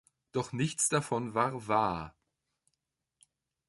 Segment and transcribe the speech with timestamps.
[0.31, 2.15] Doch nichts davon war wahr.